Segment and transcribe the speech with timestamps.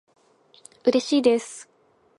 [0.83, 1.69] うれしいです